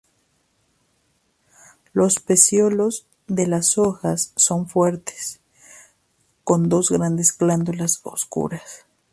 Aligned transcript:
Los 1.93 2.19
pecíolos 2.19 3.05
de 3.27 3.45
las 3.45 3.77
hojas 3.77 4.33
son 4.35 4.67
fuertes, 4.67 5.41
con 6.43 6.69
dos 6.69 6.89
grandes 6.89 7.37
glándulas 7.37 7.99
oscuras. 8.01 8.87